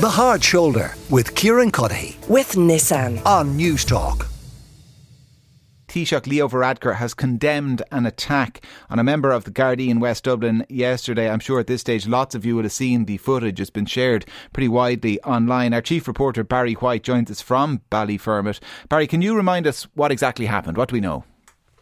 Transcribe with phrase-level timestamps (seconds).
[0.00, 4.26] The Hard Shoulder with Kieran Cuddihy with Nissan on Newstalk.
[5.88, 10.24] Taoiseach Leo Varadkar has condemned an attack on a member of the Gardaí in West
[10.24, 11.28] Dublin yesterday.
[11.28, 13.60] I'm sure at this stage lots of you will have seen the footage.
[13.60, 14.24] It's been shared
[14.54, 15.74] pretty widely online.
[15.74, 18.58] Our chief reporter Barry Whyte joins us from Ballyfermot.
[18.88, 20.78] Barry, can you remind us what exactly happened?
[20.78, 21.24] What do we know?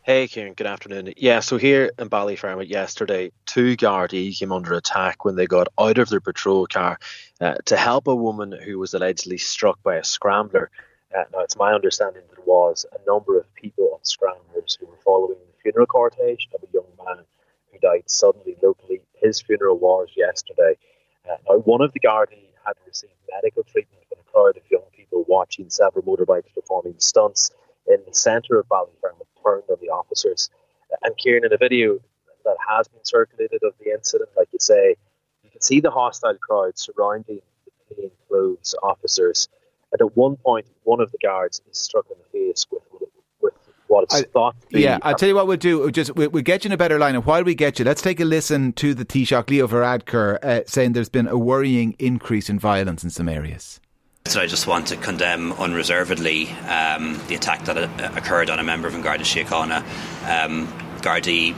[0.08, 1.12] Hey, Kieran, good afternoon.
[1.18, 5.98] Yeah, so here in Ballyfermot yesterday, two Gardaí came under attack when they got out
[5.98, 6.98] of their patrol car
[7.42, 10.70] uh, to help a woman who was allegedly struck by a scrambler.
[11.14, 14.86] Uh, now, it's my understanding that there was a number of people on scramblers who
[14.86, 17.22] were following the funeral cortege of a young man
[17.70, 19.02] who died suddenly locally.
[19.22, 20.78] His funeral was yesterday.
[21.30, 24.88] Uh, now, one of the Gardaí had received medical treatment when a crowd of young
[24.90, 27.50] people watching several motorbikes performing stunts
[27.86, 30.50] in the centre of Ballyfermot turned on the officers.
[31.02, 31.98] And Kieran, in a video
[32.44, 34.96] that has been circulated of the incident, like you say,
[35.44, 39.48] you can see the hostile crowd surrounding the plain clothes officers.
[39.92, 42.82] And at one point, one of the guards is struck in the face with
[43.40, 43.54] with
[43.86, 45.78] what it's I, thought Yeah, I'll tell you what we'll do.
[45.78, 47.14] We'll just we'll, we'll, get you in a better line.
[47.14, 50.62] And while we get you, let's take a listen to the Taoiseach Leo Varadkar uh,
[50.66, 53.80] saying there's been a worrying increase in violence in some areas.
[54.28, 58.62] So I just want to condemn unreservedly um, the attack that uh, occurred on a
[58.62, 59.78] member of Garda Síochána.
[60.28, 60.66] Um,
[61.00, 61.56] Gardaí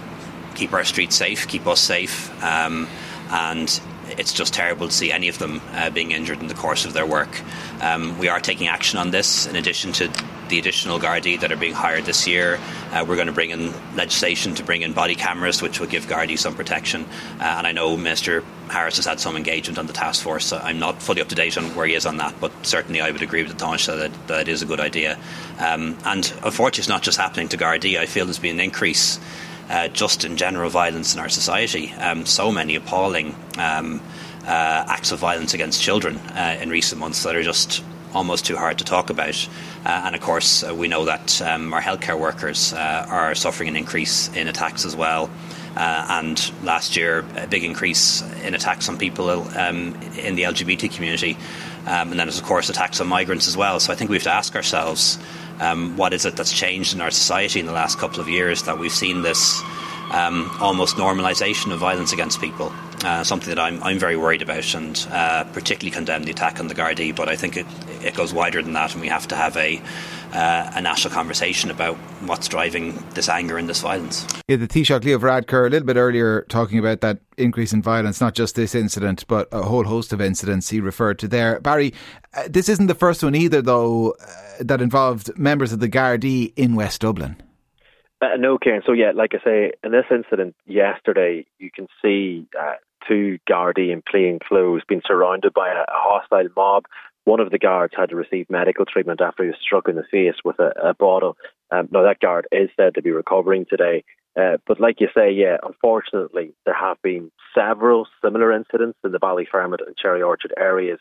[0.54, 2.86] keep our streets safe, keep us safe, um,
[3.28, 6.84] and it's just terrible to see any of them uh, being injured in the course
[6.84, 7.42] of their work.
[7.82, 10.08] Um, we are taking action on this in addition to
[10.50, 12.58] the additional Gardaí that are being hired this year.
[12.92, 16.06] Uh, we're going to bring in legislation to bring in body cameras, which will give
[16.06, 17.06] Gardaí some protection.
[17.40, 18.44] Uh, and I know Mr.
[18.68, 20.52] Harris has had some engagement on the task force.
[20.52, 23.10] I'm not fully up to date on where he is on that, but certainly I
[23.10, 25.18] would agree with the Taoiseach that, that it is a good idea.
[25.58, 27.98] Um, and unfortunately, it's not just happening to Gardaí.
[27.98, 29.18] I feel there's been an increase
[29.70, 31.92] uh, just in general violence in our society.
[31.92, 34.02] Um, so many appalling um,
[34.44, 38.56] uh, acts of violence against children uh, in recent months that are just almost too
[38.56, 39.48] hard to talk about.
[39.84, 43.68] Uh, and of course, uh, we know that um, our healthcare workers uh, are suffering
[43.68, 45.30] an increase in attacks as well.
[45.76, 50.92] Uh, and last year, a big increase in attacks on people um, in the LGBT
[50.92, 51.36] community.
[51.86, 53.80] Um, and then, of course, attacks on migrants as well.
[53.80, 55.18] So I think we have to ask ourselves
[55.60, 58.64] um, what is it that's changed in our society in the last couple of years
[58.64, 59.62] that we've seen this
[60.10, 62.72] um, almost normalisation of violence against people.
[63.02, 66.66] Uh, something that I'm, I'm very worried about and uh, particularly condemn the attack on
[66.66, 67.66] the Gardaí, but I think it,
[68.02, 69.80] it goes wider than that and we have to have a,
[70.34, 71.96] uh, a national conversation about
[72.26, 74.26] what's driving this anger and this violence.
[74.48, 78.20] Yeah, the Taoiseach Leo Varadkar a little bit earlier talking about that increase in violence,
[78.20, 81.58] not just this incident, but a whole host of incidents he referred to there.
[81.60, 81.94] Barry,
[82.34, 84.26] uh, this isn't the first one either, though, uh,
[84.60, 87.36] that involved members of the Gardaí in West Dublin.
[88.20, 88.82] Uh, no, Kieran.
[88.84, 92.74] So yeah, like I say, in this incident yesterday, you can see uh,
[93.06, 96.84] two Gardaí in plain clothes been surrounded by a, hostile mob.
[97.24, 100.04] One of the guards had to receive medical treatment after he was struck in the
[100.10, 101.36] face with a, a bottle.
[101.70, 104.04] Um, now that guard is said to be recovering today.
[104.38, 109.18] Uh, but like you say, yeah, unfortunately, there have been several similar incidents in the
[109.18, 111.00] Ballyfermot and Cherry Orchard areas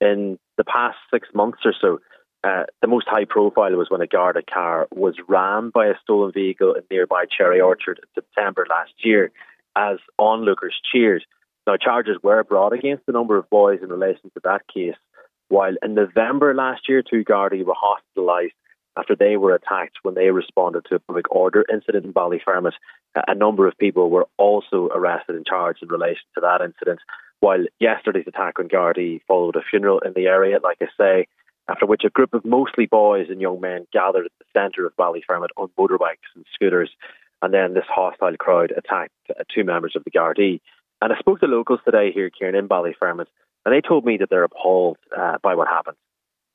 [0.00, 1.98] in the past six months or so.
[2.42, 6.32] Uh, the most high profile was when a Garda car was rammed by a stolen
[6.32, 9.30] vehicle in nearby Cherry Orchard in September last year
[9.76, 11.22] as onlookers cheered.
[11.70, 14.96] Now, charges were brought against a number of boys in relation to that case,
[15.50, 18.56] while in November last year, two Gardaí were hospitalised
[18.98, 22.72] after they were attacked when they responded to a public order incident in Ballyfermot.
[23.14, 26.98] Uh, a number of people were also arrested and charged in relation to that incident,
[27.38, 31.28] while yesterday's attack on Gardaí followed a funeral in the area, like I say,
[31.68, 34.96] after which a group of mostly boys and young men gathered at the centre of
[34.96, 36.90] Ballyfermot on motorbikes and scooters.
[37.42, 40.60] And then this hostile crowd attacked uh, two members of the Gardaí.
[41.02, 43.26] And I spoke to locals today here, Kieran, in Ballyfermot,
[43.64, 45.96] and they told me that they're appalled uh, by what happened.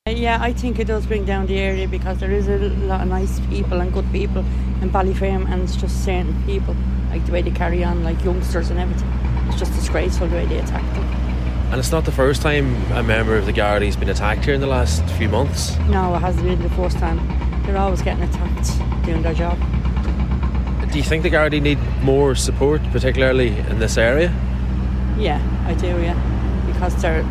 [0.07, 3.07] Yeah, I think it does bring down the area because there is a lot of
[3.07, 4.45] nice people and good people
[4.81, 6.75] in Ballyfermot, and it's just certain people,
[7.09, 9.09] like the way they carry on, like youngsters and everything.
[9.47, 11.03] It's just disgraceful the way they attack them.
[11.71, 14.61] And it's not the first time a member of the Gardaí's been attacked here in
[14.61, 15.75] the last few months.
[15.87, 17.17] No, it hasn't been the first time.
[17.65, 19.57] They're always getting attacked doing their job.
[20.91, 24.31] Do you think the Gardaí need more support, particularly in this area?
[25.17, 25.87] Yeah, I do.
[25.87, 26.15] Yeah,
[26.67, 27.23] because they're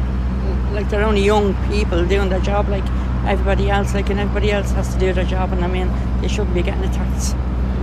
[0.73, 2.85] like they're only young people doing their job, like
[3.27, 3.95] everybody else.
[3.95, 5.91] Like and everybody else has to do their job, and I mean
[6.21, 7.35] they shouldn't be getting attacked.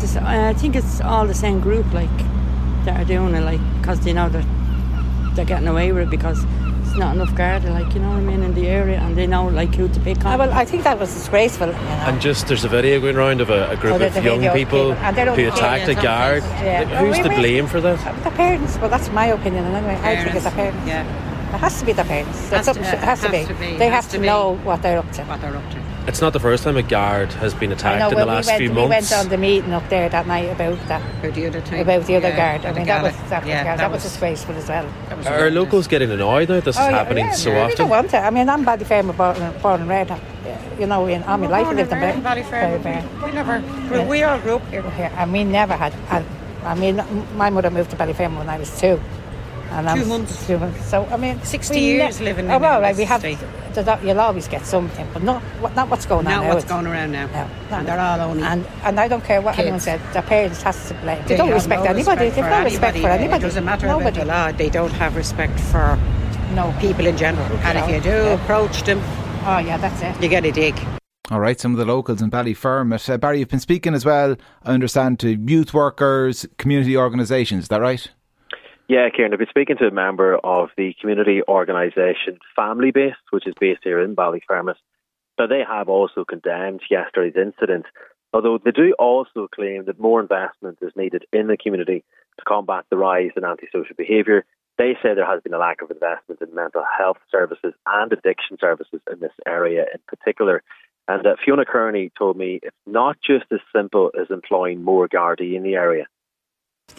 [0.01, 2.17] Just, I think it's all the same group, like
[2.85, 4.45] that are doing it, like because they know that
[5.35, 6.43] they're getting away with it because
[6.91, 9.25] it's not enough guard, like you know what I mean, in the area, and they
[9.25, 10.33] know like who to pick on.
[10.33, 11.67] Ah, well, I think that was disgraceful.
[11.67, 12.07] You know?
[12.07, 14.93] And just there's a video going around of a, a group oh, of young people,
[14.93, 16.43] people who attacked a guard.
[16.43, 16.83] Yeah.
[16.99, 18.05] Who's to blame for that?
[18.05, 18.77] Uh, the parents.
[18.77, 19.63] Well, that's my opinion.
[19.65, 20.05] Anyway, parents.
[20.05, 20.87] I think it's the parents.
[20.87, 21.55] Yeah.
[21.55, 22.49] It has to be the parents.
[22.49, 23.53] Has That's to- up- uh, it has, to, has be.
[23.53, 25.23] to be, They have to to know what they're up to.
[25.23, 25.90] What they're up to.
[26.07, 28.09] It's not the first time a guard has been attacked know.
[28.09, 28.83] in Well, the last we, went, few months.
[28.83, 31.01] we went on the meeting up there that night about that.
[31.19, 31.79] About the other time.
[31.79, 32.65] About the other Yeah, guard.
[32.65, 33.29] I mean, that was gala.
[33.29, 34.85] that, was, yeah, that, that was disgraceful as well.
[34.85, 35.53] Are horrendous.
[35.53, 36.59] locals getting annoyed now?
[36.59, 37.77] This is Oh, yeah, happening yeah, so yeah, We often.
[37.77, 38.17] don't want it.
[38.17, 40.09] I mean, I'm Ballyfermot born, born and bred.
[40.11, 40.17] uh,
[40.79, 42.81] You know, in all my life I lived in Bal- Ballyfermot.
[42.81, 43.25] Ballyfermot.
[43.25, 44.03] We never.
[44.03, 44.81] We, we all grew up here.
[44.91, 45.93] here, and we never had.
[46.09, 46.25] had
[46.63, 47.01] I mean,
[47.37, 48.99] my mother moved to Ballyfermot when I was two.
[49.71, 50.47] And I Two was- months.
[50.47, 50.85] Two months.
[50.85, 53.21] So I mean, 60 we years living in Oh in well, the right, we have.
[53.21, 53.37] state.
[53.73, 56.47] there's not- You'll always get something, but not what, not what's going on Now now.
[56.49, 57.27] what's It's- going around now?
[57.27, 57.77] No, no.
[57.77, 58.43] And they're all only.
[58.43, 59.85] And and I don't care what anyone Kids.
[59.85, 60.01] said.
[60.13, 61.19] Their parents has to blame.
[61.23, 62.25] They, They don't respect no anybody.
[62.29, 63.39] They've for no respect for anybody.
[63.43, 64.09] It doesn't matter Nobody.
[64.09, 64.51] about the law.
[64.51, 65.97] They don't have respect for
[66.53, 67.47] No people in general.
[67.63, 68.33] And if you do Yeah.
[68.33, 69.01] approach them,
[69.45, 70.21] Oh yeah, that's it.
[70.21, 70.75] you get a dig.
[71.31, 73.09] All right, some of the locals in Ballyfermot.
[73.09, 74.35] Uh, Barry, you've been speaking as well,
[74.65, 77.63] I understand, to youth workers, community organisations.
[77.63, 78.05] Is that right?
[78.87, 83.53] Yeah, Kieran, I've been speaking to a member of the community organisation Familibase, which is
[83.59, 84.75] based here in Ballyfermot.
[85.39, 87.85] Now, they have also condemned yesterday's incident,
[88.33, 92.03] although they do also claim that more investment is needed in the community
[92.37, 94.43] to combat the rise in antisocial behaviour.
[94.77, 98.57] They say there has been a lack of investment in mental health services and addiction
[98.59, 100.63] services in this area in particular.
[101.07, 105.55] And uh, Fiona Kearney told me it's not just as simple as employing more Gardaí
[105.55, 106.05] in the area.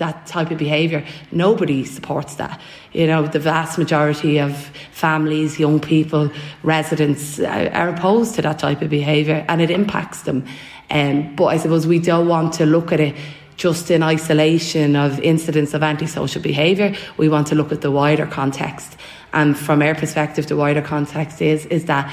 [0.02, 1.05] That type of behaviour.
[1.31, 2.61] Nobody supports that.
[2.93, 4.56] You know, the vast majority of
[4.93, 6.31] families, young people,
[6.62, 10.44] residents uh, are opposed to that type of behaviour and it impacts them.
[10.90, 13.14] Um, but I suppose we don't want to look at it
[13.56, 16.94] just in isolation of incidents of antisocial behaviour.
[17.17, 18.96] We want to look at the wider context.
[19.32, 22.12] And from our perspective, the wider context is, is that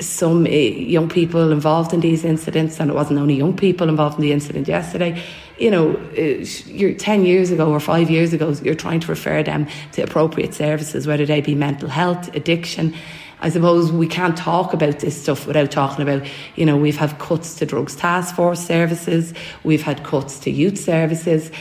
[0.00, 4.16] some uh, young people involved in these incidents, and it wasn't only young people involved
[4.16, 5.22] in the incident yesterday.
[5.62, 9.42] You know, uh, you're 10 years ago or five years ago, you're trying to refer
[9.44, 12.94] them to appropriate services, whether they be mental health, addiction.
[13.40, 16.26] I suppose we can't talk about this stuff without talking about,
[16.56, 20.78] you know, we've had cuts to drugs task force services, we've had cuts to youth
[20.78, 21.52] services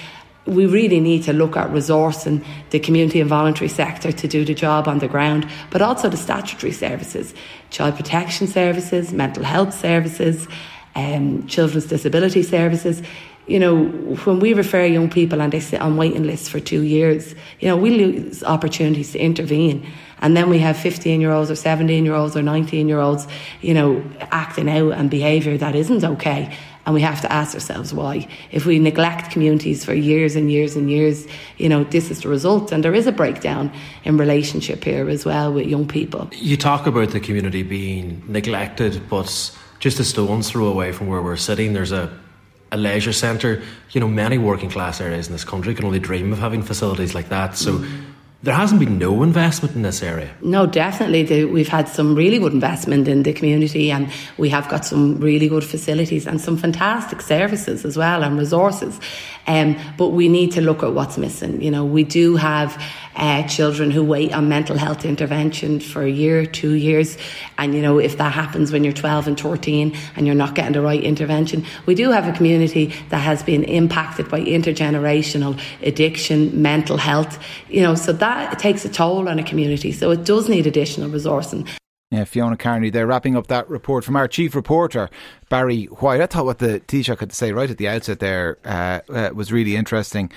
[0.45, 4.53] we really need to look at resourcing the community and voluntary sector to do the
[4.53, 7.33] job on the ground, but also the statutory services,
[7.69, 10.47] child protection services, mental health services,
[10.95, 13.03] um, children's disability services.
[13.47, 13.85] You know,
[14.23, 17.67] when we refer young people and they sit on waiting lists for two years, you
[17.67, 19.85] know, we lose opportunities to intervene.
[20.19, 23.27] And then we have 15 year olds or 17 year olds or 19 year olds,
[23.61, 26.55] you know, acting out and behaviour that isn't okay.
[26.85, 28.27] And we have to ask ourselves why.
[28.51, 31.27] If we neglect communities for years and years and years,
[31.57, 32.71] you know, this is the result.
[32.71, 33.71] And there is a breakdown
[34.03, 36.29] in relationship here as well with young people.
[36.33, 41.21] You talk about the community being neglected, but just a stone's throw away from where
[41.21, 42.09] we're sitting, there's a,
[42.71, 43.61] a leisure centre.
[43.91, 47.13] You know, many working class areas in this country can only dream of having facilities
[47.13, 47.57] like that.
[47.57, 47.83] So
[48.43, 50.33] there hasn't been no investment in this area.
[50.41, 51.45] No, definitely.
[51.45, 55.47] We've had some really good investment in the community, and we have got some really
[55.47, 58.99] good facilities and some fantastic services as well and resources.
[59.45, 61.61] Um, but we need to look at what's missing.
[61.61, 62.81] You know, we do have
[63.15, 67.17] uh, children who wait on mental health intervention for a year, two years,
[67.57, 70.73] and you know, if that happens when you're 12 and 14 and you're not getting
[70.73, 76.61] the right intervention, we do have a community that has been impacted by intergenerational addiction,
[76.61, 77.43] mental health.
[77.69, 79.91] You know, so that takes a toll on a community.
[79.91, 81.67] So it does need additional resourcing.
[82.11, 85.09] Yeah, Fiona Carney there, wrapping up that report from our chief reporter,
[85.49, 86.19] Barry Whyte.
[86.19, 89.29] I thought what the Taoiseach had to say right at the outset there uh, uh,
[89.33, 90.29] was really interesting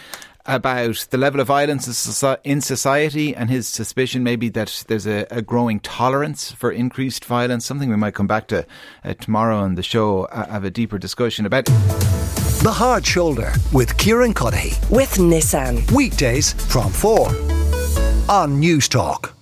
[0.46, 1.86] about the level of violence
[2.44, 7.64] in society and his suspicion maybe that there's a, a growing tolerance for increased violence,
[7.64, 8.66] something we might come back to
[9.04, 11.64] uh, tomorrow on the show, uh, have a deeper discussion about.
[11.64, 14.90] The Hard Shoulder with Kieran Cuddihy.
[14.90, 15.90] With Nissan.
[15.92, 17.28] Weekdays from 4
[18.28, 19.34] on Newstalk.